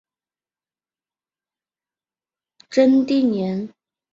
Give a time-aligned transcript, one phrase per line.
[2.71, 3.71] 真定人。